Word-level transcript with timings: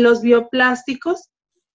Los 0.00 0.22
bioplásticos 0.22 1.30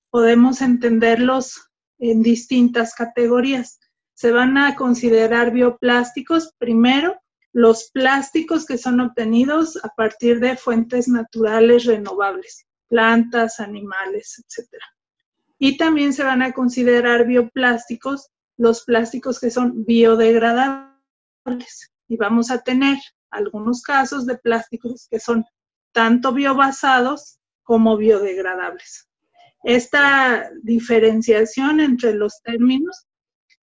podemos 0.09 0.61
entenderlos 0.61 1.69
en 1.99 2.21
distintas 2.21 2.93
categorías. 2.93 3.79
Se 4.13 4.31
van 4.31 4.57
a 4.57 4.75
considerar 4.75 5.51
bioplásticos 5.51 6.53
primero 6.57 7.17
los 7.53 7.89
plásticos 7.91 8.65
que 8.65 8.77
son 8.77 8.99
obtenidos 8.99 9.79
a 9.83 9.89
partir 9.89 10.39
de 10.41 10.57
fuentes 10.57 11.07
naturales 11.07 11.85
renovables, 11.85 12.65
plantas, 12.89 13.61
animales, 13.61 14.37
etc. 14.37 14.67
Y 15.57 15.77
también 15.77 16.13
se 16.13 16.23
van 16.23 16.41
a 16.41 16.51
considerar 16.51 17.25
bioplásticos 17.25 18.29
los 18.57 18.83
plásticos 18.83 19.39
que 19.39 19.49
son 19.49 19.85
biodegradables. 19.85 20.91
Y 22.09 22.17
vamos 22.17 22.51
a 22.51 22.59
tener 22.61 22.97
algunos 23.31 23.81
casos 23.81 24.25
de 24.25 24.37
plásticos 24.37 25.07
que 25.09 25.21
son 25.21 25.45
tanto 25.93 26.33
biobasados 26.33 27.38
como 27.69 27.97
biodegradables. 27.97 29.07
Esta 29.63 30.49
diferenciación 30.63 31.79
entre 31.79 32.15
los 32.15 32.41
términos 32.41 33.05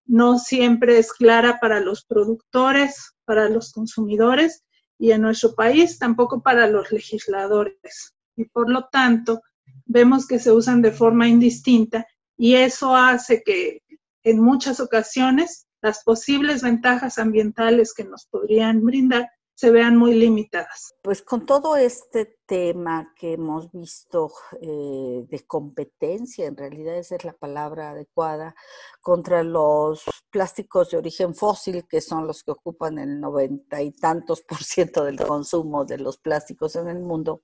no 0.05 0.39
siempre 0.39 0.99
es 0.99 1.13
clara 1.13 1.59
para 1.61 1.81
los 1.81 2.05
productores, 2.05 3.17
para 3.25 3.49
los 3.49 3.73
consumidores 3.73 4.63
y 4.97 5.11
en 5.11 5.23
nuestro 5.23 5.57
país 5.57 5.99
tampoco 5.99 6.41
para 6.41 6.69
los 6.69 6.93
legisladores. 6.93 8.15
Y 8.37 8.45
por 8.45 8.71
lo 8.71 8.87
tanto, 8.93 9.43
vemos 9.87 10.29
que 10.29 10.39
se 10.39 10.53
usan 10.53 10.83
de 10.83 10.93
forma 10.93 11.27
indistinta 11.27 12.07
y 12.37 12.55
eso 12.55 12.95
hace 12.95 13.43
que 13.43 13.83
en 14.23 14.39
muchas 14.39 14.79
ocasiones 14.79 15.67
las 15.83 16.05
posibles 16.05 16.63
ventajas 16.63 17.19
ambientales 17.19 17.93
que 17.93 18.05
nos 18.05 18.27
podrían 18.27 18.85
brindar 18.85 19.29
se 19.57 19.71
vean 19.71 19.97
muy 19.97 20.15
limitadas. 20.15 20.95
Pues 21.03 21.23
con 21.23 21.47
todo 21.47 21.77
este 21.77 22.37
tema 22.45 23.15
que 23.17 23.33
hemos 23.33 23.73
visto 23.73 24.31
eh, 24.61 25.25
de 25.27 25.47
competencia, 25.47 26.47
en 26.47 26.59
realidad 26.59 26.99
esa 26.99 27.17
es 27.17 27.25
la 27.25 27.33
palabra 27.33 27.91
adecuada, 27.91 28.55
contra 29.01 29.43
los 29.43 30.05
plásticos 30.29 30.91
de 30.91 30.99
origen 30.99 31.35
fósil, 31.35 31.87
que 31.89 32.03
son 32.03 32.27
los 32.27 32.45
que 32.45 32.51
ocupan 32.51 32.99
el 32.99 33.19
noventa 33.19 33.81
y 33.81 33.93
tantos 33.93 34.43
por 34.43 34.63
ciento 34.63 35.05
del 35.05 35.19
consumo 35.19 35.87
de 35.87 35.99
los 35.99 36.19
plásticos 36.19 36.77
en 36.77 36.89
el 36.89 37.01
mundo, 37.01 37.41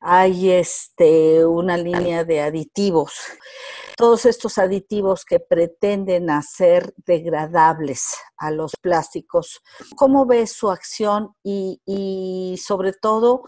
hay 0.00 0.50
este, 0.52 1.44
una 1.44 1.76
línea 1.76 2.24
de 2.24 2.40
aditivos 2.40 3.14
todos 3.96 4.26
estos 4.26 4.58
aditivos 4.58 5.24
que 5.24 5.40
pretenden 5.40 6.30
hacer 6.30 6.94
degradables 7.06 8.16
a 8.36 8.50
los 8.50 8.72
plásticos. 8.80 9.60
¿Cómo 9.96 10.26
ves 10.26 10.52
su 10.52 10.70
acción 10.70 11.34
y, 11.42 12.58
sobre 12.62 12.92
todo 12.92 13.44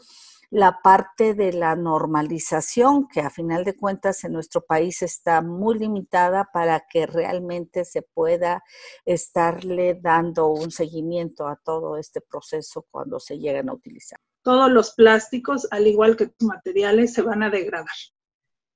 la 0.50 0.80
parte 0.82 1.34
de 1.34 1.52
la 1.52 1.74
normalización, 1.74 3.08
que 3.08 3.20
a 3.20 3.30
final 3.30 3.64
de 3.64 3.74
cuentas 3.76 4.22
en 4.22 4.34
nuestro 4.34 4.60
país 4.60 5.02
está 5.02 5.42
muy 5.42 5.76
limitada 5.78 6.48
para 6.52 6.84
que 6.88 7.06
realmente 7.06 7.84
se 7.84 8.02
pueda 8.02 8.62
estarle 9.04 9.98
dando 10.00 10.46
un 10.46 10.70
seguimiento 10.70 11.48
a 11.48 11.56
todo 11.56 11.96
este 11.96 12.20
proceso 12.20 12.86
cuando 12.88 13.18
se 13.18 13.38
llegan 13.38 13.68
a 13.68 13.72
utilizar? 13.72 14.20
Todos 14.42 14.70
los 14.70 14.92
plásticos, 14.92 15.66
al 15.72 15.88
igual 15.88 16.16
que 16.16 16.26
los 16.26 16.48
materiales, 16.48 17.14
se 17.14 17.22
van 17.22 17.42
a 17.42 17.50
degradar. 17.50 17.96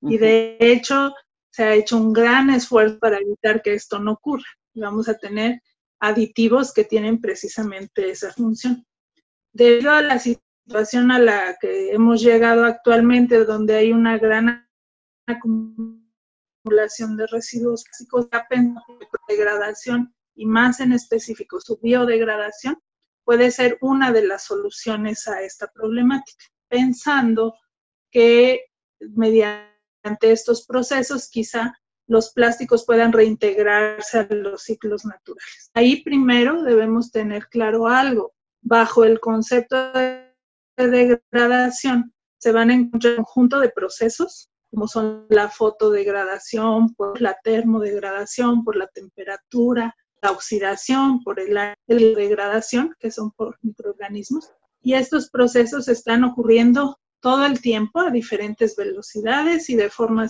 Y 0.01 0.19
de 0.19 0.57
hecho, 0.61 1.13
se 1.59 1.65
ha 1.65 1.75
hecho 1.75 1.97
un 1.97 2.13
gran 2.13 2.51
esfuerzo 2.51 3.01
para 3.01 3.19
evitar 3.19 3.63
que 3.63 3.75
esto 3.75 3.99
no 3.99 4.13
ocurra. 4.13 4.47
Y 4.75 4.81
vamos 4.81 5.09
a 5.09 5.19
tener 5.19 5.61
aditivos 5.99 6.73
que 6.73 6.85
tienen 6.85 7.21
precisamente 7.21 8.11
esa 8.11 8.33
función. 8.33 8.87
Debido 9.53 9.91
a 9.91 10.01
la 10.01 10.21
situación 10.21 11.11
a 11.11 11.19
la 11.19 11.57
que 11.61 11.91
hemos 11.91 12.23
llegado 12.23 12.65
actualmente, 12.65 13.45
donde 13.45 13.75
hay 13.75 13.91
una 13.91 14.19
gran 14.19 14.69
acumulación 15.27 17.17
de 17.17 17.27
residuos 17.27 17.83
básicos, 17.91 18.29
la 18.31 18.47
degradación 19.27 20.15
y 20.37 20.47
más 20.47 20.79
en 20.79 20.93
específico 20.93 21.61
su 21.61 21.77
biodegradación 21.83 22.81
puede 23.25 23.51
ser 23.51 23.79
una 23.81 24.13
de 24.13 24.25
las 24.25 24.45
soluciones 24.45 25.27
a 25.27 25.43
esta 25.43 25.67
problemática, 25.67 26.45
pensando 26.69 27.57
que 28.13 28.67
mediante 29.01 29.78
ante 30.03 30.33
estos 30.33 30.67
procesos 30.67 31.29
quizá 31.29 31.75
los 32.07 32.33
plásticos 32.33 32.85
puedan 32.87 33.13
reintegrarse 33.13 34.19
a 34.21 34.27
los 34.31 34.63
ciclos 34.63 35.05
naturales. 35.05 35.71
Ahí 35.75 36.03
primero 36.03 36.63
debemos 36.63 37.13
tener 37.13 37.49
claro 37.49 37.87
algo. 37.87 38.33
Bajo 38.63 39.05
el 39.05 39.21
concepto 39.21 39.77
de 39.93 40.33
degradación 40.77 42.13
se 42.39 42.53
van 42.53 42.71
a 42.71 42.75
encontrar 42.75 43.19
un 43.19 43.25
conjunto 43.25 43.61
de 43.61 43.69
procesos, 43.69 44.49
como 44.71 44.89
son 44.89 45.27
la 45.29 45.49
fotodegradación, 45.49 46.95
por 46.95 47.21
la 47.21 47.37
termodegradación, 47.43 48.65
por 48.65 48.77
la 48.77 48.87
temperatura, 48.87 49.95
la 50.23 50.31
oxidación, 50.31 51.23
por 51.23 51.41
el, 51.41 51.55
la 51.55 51.77
degradación, 51.87 52.95
que 52.99 53.11
son 53.11 53.33
por 53.33 53.59
microorganismos. 53.63 54.51
Y 54.81 54.95
estos 54.95 55.31
procesos 55.31 55.89
están 55.89 56.25
ocurriendo 56.25 56.99
todo 57.21 57.47
el 57.47 57.61
tiempo 57.61 58.01
a 58.01 58.11
diferentes 58.11 58.77
velocidades 58.77 59.69
y 59.71 59.77
de 59.77 59.91
forma 59.91 60.29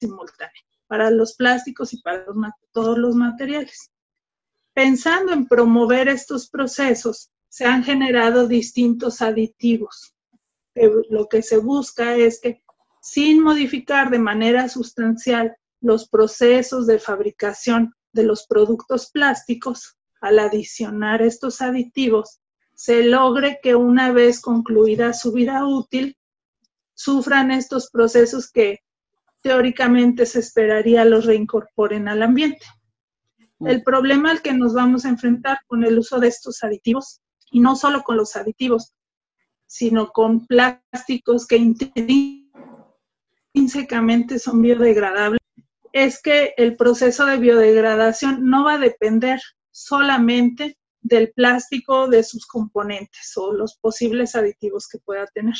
simultánea 0.00 0.62
para 0.86 1.10
los 1.10 1.34
plásticos 1.34 1.92
y 1.92 2.02
para 2.02 2.24
todos 2.72 2.98
los 2.98 3.14
materiales. 3.14 3.90
Pensando 4.74 5.32
en 5.32 5.46
promover 5.46 6.08
estos 6.08 6.48
procesos, 6.48 7.30
se 7.48 7.64
han 7.64 7.84
generado 7.84 8.48
distintos 8.48 9.22
aditivos. 9.22 10.14
Lo 10.74 11.28
que 11.28 11.42
se 11.42 11.58
busca 11.58 12.16
es 12.16 12.40
que 12.40 12.62
sin 13.00 13.42
modificar 13.42 14.10
de 14.10 14.18
manera 14.18 14.68
sustancial 14.68 15.56
los 15.80 16.08
procesos 16.08 16.86
de 16.86 16.98
fabricación 16.98 17.94
de 18.12 18.24
los 18.24 18.46
productos 18.46 19.10
plásticos, 19.10 19.96
al 20.20 20.38
adicionar 20.38 21.22
estos 21.22 21.62
aditivos, 21.62 22.40
se 22.80 23.02
logre 23.02 23.60
que 23.62 23.74
una 23.74 24.10
vez 24.10 24.40
concluida 24.40 25.12
su 25.12 25.32
vida 25.32 25.66
útil, 25.66 26.16
sufran 26.94 27.50
estos 27.50 27.90
procesos 27.90 28.50
que 28.50 28.78
teóricamente 29.42 30.24
se 30.24 30.38
esperaría 30.38 31.04
los 31.04 31.26
reincorporen 31.26 32.08
al 32.08 32.22
ambiente. 32.22 32.64
El 33.58 33.82
problema 33.82 34.30
al 34.30 34.40
que 34.40 34.54
nos 34.54 34.72
vamos 34.72 35.04
a 35.04 35.10
enfrentar 35.10 35.58
con 35.66 35.84
el 35.84 35.98
uso 35.98 36.20
de 36.20 36.28
estos 36.28 36.64
aditivos, 36.64 37.20
y 37.50 37.60
no 37.60 37.76
solo 37.76 38.02
con 38.02 38.16
los 38.16 38.34
aditivos, 38.34 38.94
sino 39.66 40.10
con 40.10 40.46
plásticos 40.46 41.46
que 41.46 41.58
intrínsecamente 43.52 44.38
son 44.38 44.62
biodegradables, 44.62 45.40
es 45.92 46.22
que 46.22 46.54
el 46.56 46.76
proceso 46.76 47.26
de 47.26 47.36
biodegradación 47.36 48.48
no 48.48 48.64
va 48.64 48.76
a 48.76 48.78
depender 48.78 49.38
solamente 49.70 50.78
del 51.10 51.32
plástico, 51.32 52.08
de 52.08 52.22
sus 52.22 52.46
componentes 52.46 53.36
o 53.36 53.52
los 53.52 53.76
posibles 53.76 54.36
aditivos 54.36 54.88
que 54.88 54.98
pueda 54.98 55.26
tener, 55.26 55.56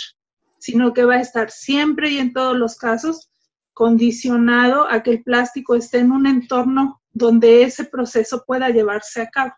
sino 0.59 0.95
que 0.95 1.05
va 1.05 1.17
a 1.17 1.21
estar 1.21 1.51
siempre 1.51 2.11
y 2.11 2.19
en 2.19 2.33
todos 2.33 2.57
los 2.57 2.77
casos 2.77 3.31
condicionado 3.75 4.89
a 4.89 5.03
que 5.03 5.11
el 5.11 5.23
plástico 5.23 5.75
esté 5.75 5.99
en 5.99 6.13
un 6.13 6.27
entorno 6.27 7.03
donde 7.13 7.63
ese 7.65 7.85
proceso 7.85 8.45
pueda 8.47 8.71
llevarse 8.71 9.21
a 9.21 9.29
cabo. 9.29 9.53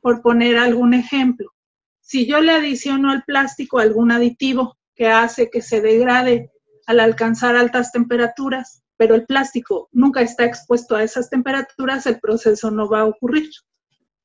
Por 0.00 0.22
poner 0.22 0.56
algún 0.56 0.94
ejemplo, 0.94 1.52
si 2.00 2.26
yo 2.26 2.40
le 2.40 2.52
adiciono 2.52 3.10
al 3.10 3.24
plástico 3.24 3.78
algún 3.78 4.12
aditivo 4.12 4.76
que 4.94 5.08
hace 5.08 5.50
que 5.50 5.60
se 5.60 5.80
degrade 5.80 6.50
al 6.86 7.00
alcanzar 7.00 7.56
altas 7.56 7.92
temperaturas, 7.92 8.82
pero 8.96 9.14
el 9.14 9.26
plástico 9.26 9.88
nunca 9.92 10.22
está 10.22 10.44
expuesto 10.44 10.96
a 10.96 11.02
esas 11.02 11.28
temperaturas, 11.28 12.06
el 12.06 12.20
proceso 12.20 12.70
no 12.70 12.88
va 12.88 13.00
a 13.00 13.06
ocurrir. 13.06 13.50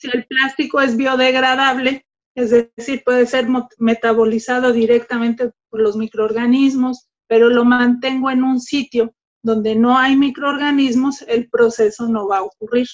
Si 0.02 0.10
el 0.12 0.26
plástico 0.26 0.82
es 0.82 0.98
biodegradable, 0.98 2.08
es 2.34 2.50
decir, 2.50 3.04
puede 3.06 3.28
ser 3.28 3.48
metabolizado 3.78 4.74
directamente 4.74 5.52
por 5.70 5.80
los 5.80 5.96
microorganismos, 5.96 7.08
pero 7.28 7.50
lo 7.50 7.66
mantengo 7.66 8.32
en 8.32 8.44
un 8.44 8.60
sitio 8.60 9.14
donde 9.44 9.76
no 9.76 10.00
hay 10.00 10.16
microorganismos, 10.16 11.22
el 11.28 11.52
proceso 11.52 12.08
no 12.08 12.28
va 12.28 12.40
a 12.40 12.44
ocurrir. 12.44 12.88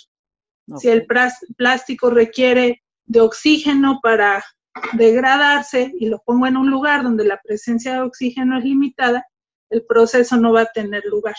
Si 0.75 0.89
el 0.89 1.07
plástico 1.55 2.09
requiere 2.09 2.83
de 3.05 3.21
oxígeno 3.21 4.01
para 4.03 4.43
degradarse 4.91 5.93
y 5.97 6.07
lo 6.07 6.21
pongo 6.25 6.45
en 6.47 6.57
un 6.57 6.69
lugar 6.69 7.03
donde 7.03 7.23
la 7.23 7.39
presencia 7.41 7.93
de 7.93 8.01
oxígeno 8.01 8.57
es 8.57 8.65
limitada, 8.65 9.25
el 9.69 9.85
proceso 9.85 10.35
no 10.35 10.51
va 10.51 10.63
a 10.63 10.73
tener 10.73 11.05
lugar. 11.05 11.35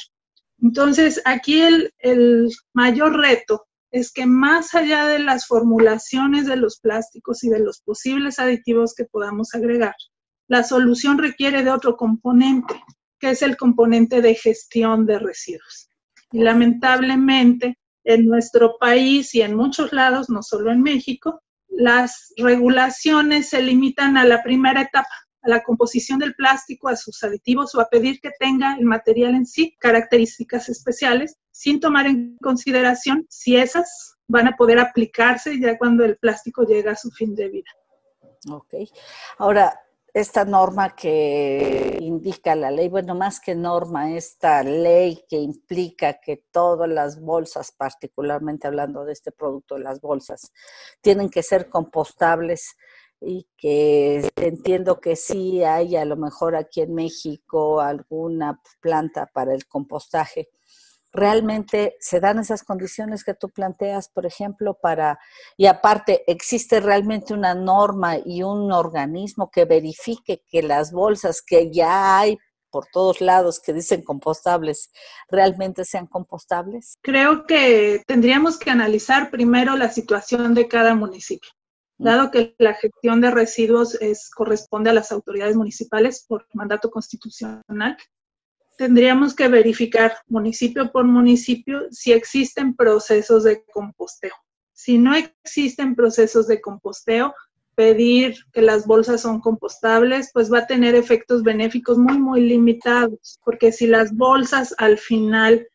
Entonces, 0.63 1.21
aquí 1.27 1.61
el, 1.61 1.93
el 1.99 2.49
mayor 2.73 3.19
reto 3.19 3.68
es 3.91 4.13
que 4.13 4.27
más 4.27 4.75
allá 4.75 5.07
de 5.07 5.19
las 5.19 5.47
formulaciones 5.47 6.47
de 6.47 6.57
los 6.57 6.79
plásticos 6.81 7.43
y 7.45 7.49
de 7.49 7.61
los 7.61 7.81
posibles 7.81 8.39
aditivos 8.39 8.95
que 8.95 9.05
podamos 9.05 9.55
agregar, 9.55 9.95
la 10.49 10.63
solución 10.63 11.19
requiere 11.19 11.63
de 11.63 11.71
otro 11.71 11.97
componente, 11.97 12.83
que 13.19 13.31
es 13.31 13.43
el 13.43 13.57
componente 13.57 14.23
de 14.23 14.35
gestión 14.35 15.07
de 15.07 15.19
residuos. 15.19 15.91
Y 16.33 16.41
lamentablemente, 16.41 17.79
en 18.05 18.27
nuestro 18.27 18.77
país 18.79 19.35
y 19.35 19.43
en 19.43 19.55
muchos 19.55 19.93
lados, 19.93 20.31
no 20.31 20.43
solo 20.43 20.71
en 20.71 20.83
México, 20.83 21.43
las 21.69 22.33
regulaciones 22.37 23.51
se 23.51 23.63
limitan 23.63 24.17
a 24.17 24.25
la 24.25 24.43
primera 24.43 24.83
etapa, 24.83 25.09
a 25.43 25.49
la 25.49 25.63
composición 25.63 26.19
del 26.19 26.35
plástico, 26.35 26.89
a 26.89 26.97
sus 26.97 27.23
aditivos 27.23 27.75
o 27.75 27.81
a 27.81 27.89
pedir 27.89 28.21
que 28.21 28.31
tenga 28.39 28.75
el 28.79 28.85
material 28.85 29.35
en 29.35 29.47
sí 29.47 29.77
características 29.79 30.69
especiales, 30.69 31.37
sin 31.59 31.81
tomar 31.81 32.07
en 32.07 32.37
consideración 32.41 33.27
si 33.29 33.57
esas 33.57 34.17
van 34.29 34.47
a 34.47 34.57
poder 34.57 34.79
aplicarse 34.79 35.59
ya 35.59 35.77
cuando 35.77 36.05
el 36.05 36.17
plástico 36.17 36.63
llega 36.63 36.93
a 36.93 36.97
su 36.97 37.11
fin 37.11 37.35
de 37.35 37.49
vida. 37.49 37.71
Ok. 38.49 38.75
Ahora, 39.39 39.77
esta 40.15 40.45
norma 40.45 40.95
que 40.95 41.99
indica 42.01 42.55
la 42.55 42.71
ley, 42.71 42.89
bueno, 42.89 43.17
más 43.17 43.41
que 43.41 43.57
norma, 43.57 44.13
esta 44.13 44.63
ley 44.63 45.25
que 45.29 45.39
implica 45.39 46.21
que 46.21 46.45
todas 46.53 46.89
las 46.89 47.21
bolsas, 47.21 47.73
particularmente 47.73 48.69
hablando 48.69 49.05
de 49.05 49.15
este 49.15 49.33
producto 49.33 49.79
las 49.79 50.01
bolsas, 50.01 50.53
tienen 51.01 51.29
que 51.29 51.43
ser 51.43 51.69
compostables 51.69 52.77
y 53.21 53.49
que 53.57 54.31
entiendo 54.37 55.01
que 55.01 55.17
sí 55.17 55.65
hay 55.65 55.97
a 55.97 56.05
lo 56.05 56.17
mejor 56.17 56.55
aquí 56.55 56.83
en 56.83 56.95
México 56.95 57.81
alguna 57.81 58.63
planta 58.81 59.27
para 59.27 59.53
el 59.53 59.67
compostaje 59.67 60.51
realmente 61.13 61.97
se 62.01 62.21
dan 62.21 62.39
esas 62.39 62.63
condiciones 62.63 63.25
que 63.25 63.35
tú 63.35 63.49
planteas, 63.49 64.09
por 64.09 64.27
ejemplo, 64.27 64.75
para, 64.75 65.19
y 65.57 65.67
aparte, 65.67 66.25
existe 66.27 66.81
realmente 66.81 67.35
una 67.35 67.55
norma 67.55 68.17
y 68.25 68.43
un 68.43 68.73
organismo 68.73 69.51
que 69.51 69.65
verifique 69.65 70.43
que 70.49 70.63
las 70.63 70.93
bolsas 70.93 71.43
que 71.43 71.71
ya 71.71 72.19
hay 72.19 72.39
por 72.71 72.87
todos 72.93 73.21
lados 73.21 73.61
que 73.61 73.73
dicen 73.73 74.03
compostables, 74.03 74.91
realmente 75.29 75.85
sean 75.85 76.07
compostables? 76.07 76.99
Creo 77.03 77.47
que 77.47 78.03
tendríamos 78.07 78.59
que 78.59 78.71
analizar 78.71 79.31
primero 79.31 79.77
la 79.77 79.91
situación 79.91 80.55
de 80.55 80.69
cada 80.69 80.95
municipio. 80.95 81.51
Mm. 81.99 82.05
Dado 82.05 82.31
que 82.31 82.55
la 82.59 82.75
gestión 82.75 83.21
de 83.21 83.31
residuos 83.31 83.95
es, 84.01 84.31
corresponde 84.31 84.91
a 84.91 84.95
las 84.95 85.13
autoridades 85.13 85.57
municipales 85.57 86.25
por 86.27 86.47
mandato 86.53 86.91
constitucional, 86.91 87.97
tendríamos 88.79 89.35
que 89.35 89.49
verificar 89.49 90.15
municipio 90.29 90.91
por 90.93 91.05
municipio 91.05 91.89
si 91.91 92.13
existen 92.13 92.75
procesos 92.75 93.43
de 93.43 93.65
composteo. 93.65 94.33
Si 94.73 94.97
no 94.99 95.15
existen 95.15 95.97
procesos 95.97 96.47
de 96.47 96.61
composteo, 96.61 97.35
pedir 97.75 98.37
que 98.53 98.63
las 98.63 98.87
bolsas 98.87 99.21
son 99.21 99.41
compostables, 99.41 100.31
pues 100.33 100.53
va 100.53 100.61
a 100.61 100.67
tener 100.67 100.95
efectos 100.95 101.43
benéficos 101.43 101.99
muy, 101.99 102.19
muy 102.19 102.41
limitados, 102.41 103.41
porque 103.45 103.73
si 103.73 103.89
las 103.89 104.15
bolsas 104.17 104.75
al 104.79 104.97
final 104.97 105.67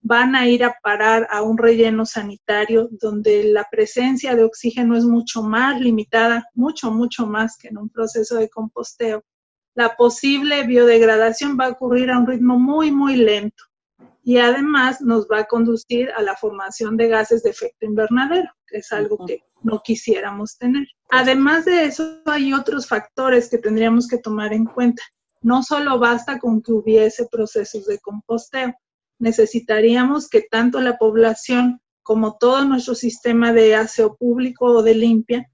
van 0.00 0.36
a 0.36 0.46
ir 0.46 0.62
a 0.62 0.76
parar 0.80 1.26
a 1.30 1.42
un 1.42 1.58
relleno 1.58 2.06
sanitario 2.06 2.88
donde 2.92 3.44
la 3.44 3.66
presencia 3.70 4.36
de 4.36 4.44
oxígeno 4.44 4.96
es 4.96 5.04
mucho 5.04 5.42
más 5.42 5.80
limitada, 5.80 6.44
mucho, 6.54 6.92
mucho 6.92 7.26
más 7.26 7.56
que 7.56 7.68
en 7.68 7.78
un 7.78 7.88
proceso 7.88 8.36
de 8.36 8.48
composteo, 8.48 9.24
la 9.74 9.96
posible 9.96 10.64
biodegradación 10.64 11.58
va 11.58 11.66
a 11.66 11.70
ocurrir 11.70 12.10
a 12.10 12.18
un 12.18 12.26
ritmo 12.26 12.58
muy, 12.58 12.90
muy 12.90 13.16
lento 13.16 13.64
y 14.22 14.38
además 14.38 15.00
nos 15.00 15.26
va 15.26 15.40
a 15.40 15.44
conducir 15.44 16.10
a 16.16 16.22
la 16.22 16.34
formación 16.36 16.96
de 16.96 17.08
gases 17.08 17.42
de 17.42 17.50
efecto 17.50 17.84
invernadero, 17.84 18.48
que 18.66 18.78
es 18.78 18.90
algo 18.90 19.26
que 19.26 19.42
no 19.62 19.82
quisiéramos 19.84 20.56
tener. 20.56 20.86
Además 21.10 21.66
de 21.66 21.84
eso, 21.84 22.22
hay 22.24 22.54
otros 22.54 22.88
factores 22.88 23.50
que 23.50 23.58
tendríamos 23.58 24.08
que 24.08 24.18
tomar 24.18 24.54
en 24.54 24.64
cuenta. 24.64 25.02
No 25.42 25.62
solo 25.62 25.98
basta 25.98 26.38
con 26.38 26.62
que 26.62 26.72
hubiese 26.72 27.26
procesos 27.30 27.84
de 27.84 27.98
composteo, 27.98 28.74
necesitaríamos 29.18 30.28
que 30.28 30.40
tanto 30.40 30.80
la 30.80 30.96
población 30.96 31.80
como 32.02 32.38
todo 32.38 32.64
nuestro 32.64 32.94
sistema 32.94 33.52
de 33.52 33.74
aseo 33.74 34.16
público 34.16 34.66
o 34.66 34.82
de 34.82 34.94
limpia 34.94 35.50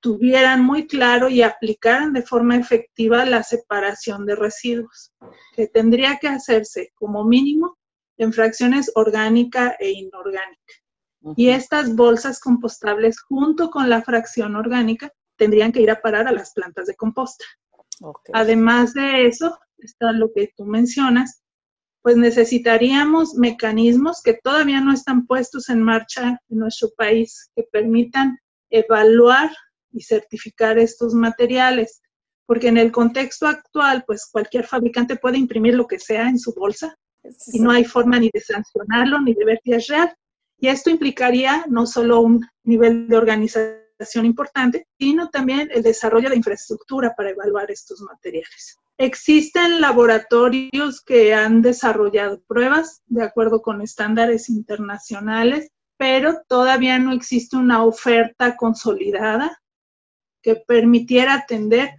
tuvieran 0.00 0.64
muy 0.64 0.86
claro 0.86 1.28
y 1.28 1.42
aplicaran 1.42 2.12
de 2.12 2.22
forma 2.22 2.56
efectiva 2.56 3.24
la 3.24 3.42
separación 3.42 4.26
de 4.26 4.36
residuos, 4.36 5.12
que 5.54 5.66
tendría 5.66 6.18
que 6.18 6.28
hacerse 6.28 6.92
como 6.94 7.24
mínimo 7.24 7.76
en 8.18 8.32
fracciones 8.32 8.90
orgánica 8.94 9.76
e 9.78 9.90
inorgánica. 9.90 10.74
Y 11.36 11.48
estas 11.48 11.94
bolsas 11.96 12.38
compostables 12.38 13.20
junto 13.20 13.70
con 13.70 13.88
la 13.90 14.02
fracción 14.02 14.54
orgánica 14.54 15.10
tendrían 15.36 15.72
que 15.72 15.82
ir 15.82 15.90
a 15.90 16.00
parar 16.00 16.28
a 16.28 16.32
las 16.32 16.52
plantas 16.52 16.86
de 16.86 16.94
composta. 16.94 17.44
Además 18.32 18.94
de 18.94 19.26
eso, 19.26 19.58
está 19.78 20.12
lo 20.12 20.32
que 20.32 20.52
tú 20.56 20.64
mencionas, 20.64 21.42
pues 22.02 22.16
necesitaríamos 22.16 23.34
mecanismos 23.34 24.22
que 24.22 24.34
todavía 24.34 24.80
no 24.80 24.92
están 24.92 25.26
puestos 25.26 25.68
en 25.68 25.82
marcha 25.82 26.40
en 26.48 26.58
nuestro 26.58 26.90
país, 26.96 27.50
que 27.56 27.64
permitan 27.64 28.38
evaluar 28.70 29.50
y 29.96 30.02
certificar 30.02 30.78
estos 30.78 31.14
materiales, 31.14 32.02
porque 32.44 32.68
en 32.68 32.76
el 32.76 32.92
contexto 32.92 33.46
actual, 33.46 34.04
pues 34.06 34.28
cualquier 34.30 34.66
fabricante 34.66 35.16
puede 35.16 35.38
imprimir 35.38 35.74
lo 35.74 35.86
que 35.86 35.98
sea 35.98 36.28
en 36.28 36.38
su 36.38 36.54
bolsa 36.54 36.96
y 37.52 37.58
no 37.58 37.70
hay 37.70 37.84
forma 37.84 38.18
ni 38.18 38.30
de 38.32 38.40
sancionarlo 38.40 39.20
ni 39.20 39.34
de 39.34 39.44
ver 39.44 39.60
si 39.64 39.72
es 39.72 39.86
real. 39.88 40.14
Y 40.58 40.68
esto 40.68 40.90
implicaría 40.90 41.64
no 41.68 41.86
solo 41.86 42.20
un 42.20 42.46
nivel 42.62 43.08
de 43.08 43.16
organización 43.16 44.26
importante, 44.26 44.86
sino 44.98 45.28
también 45.28 45.70
el 45.72 45.82
desarrollo 45.82 46.28
de 46.28 46.36
infraestructura 46.36 47.14
para 47.16 47.30
evaluar 47.30 47.70
estos 47.70 48.00
materiales. 48.00 48.78
Existen 48.98 49.80
laboratorios 49.80 51.02
que 51.02 51.34
han 51.34 51.60
desarrollado 51.60 52.40
pruebas 52.46 53.02
de 53.06 53.24
acuerdo 53.24 53.60
con 53.60 53.82
estándares 53.82 54.48
internacionales, 54.48 55.70
pero 55.98 56.42
todavía 56.48 56.98
no 56.98 57.12
existe 57.12 57.56
una 57.56 57.84
oferta 57.84 58.56
consolidada 58.56 59.60
que 60.46 60.54
permitiera 60.54 61.34
atender 61.34 61.90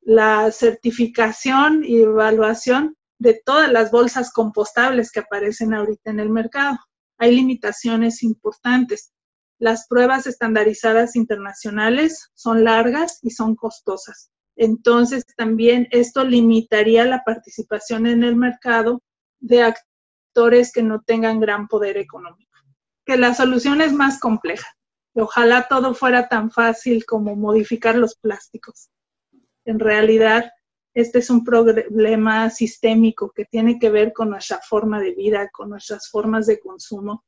la 0.00 0.52
certificación 0.52 1.82
y 1.84 2.02
evaluación 2.02 2.96
de 3.18 3.42
todas 3.44 3.72
las 3.72 3.90
bolsas 3.90 4.30
compostables 4.30 5.10
que 5.10 5.18
aparecen 5.18 5.74
ahorita 5.74 6.12
en 6.12 6.20
el 6.20 6.30
mercado. 6.30 6.78
Hay 7.18 7.34
limitaciones 7.34 8.22
importantes. 8.22 9.12
Las 9.58 9.88
pruebas 9.88 10.28
estandarizadas 10.28 11.16
internacionales 11.16 12.30
son 12.34 12.62
largas 12.62 13.18
y 13.20 13.30
son 13.30 13.56
costosas. 13.56 14.30
Entonces, 14.54 15.26
también 15.36 15.88
esto 15.90 16.24
limitaría 16.24 17.04
la 17.04 17.24
participación 17.24 18.06
en 18.06 18.22
el 18.22 18.36
mercado 18.36 19.02
de 19.40 19.64
actores 19.64 20.70
que 20.72 20.84
no 20.84 21.02
tengan 21.02 21.40
gran 21.40 21.66
poder 21.66 21.96
económico. 21.96 22.52
Que 23.04 23.16
la 23.16 23.34
solución 23.34 23.80
es 23.80 23.92
más 23.92 24.20
compleja. 24.20 24.68
Ojalá 25.20 25.66
todo 25.68 25.94
fuera 25.94 26.28
tan 26.28 26.50
fácil 26.50 27.04
como 27.04 27.34
modificar 27.34 27.96
los 27.96 28.14
plásticos. 28.14 28.88
En 29.64 29.80
realidad, 29.80 30.52
este 30.94 31.18
es 31.18 31.28
un 31.28 31.44
problema 31.44 32.50
sistémico 32.50 33.32
que 33.32 33.44
tiene 33.44 33.80
que 33.80 33.90
ver 33.90 34.12
con 34.12 34.30
nuestra 34.30 34.60
forma 34.60 35.00
de 35.00 35.14
vida, 35.14 35.50
con 35.52 35.70
nuestras 35.70 36.08
formas 36.08 36.46
de 36.46 36.60
consumo 36.60 37.24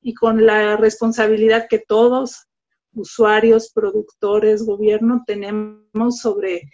y 0.00 0.14
con 0.14 0.46
la 0.46 0.76
responsabilidad 0.76 1.66
que 1.68 1.80
todos, 1.80 2.46
usuarios, 2.92 3.72
productores, 3.72 4.64
gobierno, 4.64 5.24
tenemos 5.26 6.18
sobre 6.18 6.70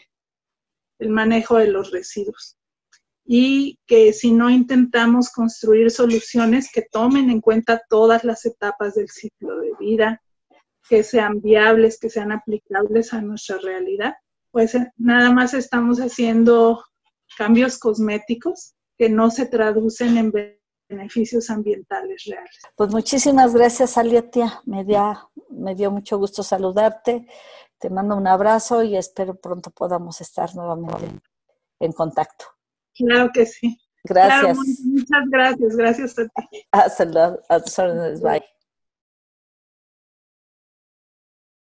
el 0.99 1.09
manejo 1.09 1.57
de 1.57 1.69
los 1.69 1.91
residuos. 1.91 2.59
Y 3.25 3.79
que 3.87 4.13
si 4.13 4.33
no 4.33 4.51
intentamos 4.51 5.31
construir 5.31 5.91
soluciones 5.91 6.71
que 6.71 6.83
tomen 6.83 7.31
en 7.31 7.41
cuenta 7.41 7.83
todas 7.89 8.25
las 8.25 8.45
etapas 8.45 8.95
del 8.95 9.09
ciclo 9.09 9.59
de 9.61 9.73
vida, 9.79 10.21
que 10.89 11.03
sean 11.03 11.41
viables, 11.41 11.99
que 11.99 12.11
sean 12.11 12.33
aplicables 12.33 13.13
a 13.13 13.21
nuestra 13.21 13.59
realidad. 13.59 14.15
Pues 14.51 14.75
eh, 14.75 14.93
nada 14.97 15.31
más 15.31 15.55
estamos 15.55 15.99
haciendo 15.99 16.85
cambios 17.37 17.79
cosméticos 17.79 18.75
que 18.99 19.09
no 19.09 19.31
se 19.31 19.47
traducen 19.47 20.17
en 20.17 20.33
beneficios 20.89 21.49
ambientales 21.51 22.25
reales. 22.27 22.59
Pues 22.77 22.91
muchísimas 22.91 23.55
gracias, 23.55 23.97
Aliatia. 23.97 24.61
Me, 24.67 24.85
me 25.51 25.75
dio 25.75 25.91
mucho 25.91 26.19
gusto 26.19 26.43
saludarte. 26.43 27.27
Te 27.79 27.89
mando 27.89 28.17
un 28.17 28.27
abrazo 28.27 28.83
y 28.83 28.97
espero 28.97 29.35
pronto 29.41 29.71
podamos 29.71 30.21
estar 30.21 30.55
nuevamente 30.55 31.23
en 31.79 31.93
contacto. 31.93 32.45
Claro 32.95 33.31
que 33.33 33.47
sí. 33.47 33.79
Gracias. 34.05 34.59
muchas 34.85 35.31
gracias. 35.31 35.77
Gracias 35.77 36.19
a 36.19 36.25
ti. 36.25 36.67
Hasta 36.71 37.05
luego. 37.05 37.41
Bye. 38.23 38.60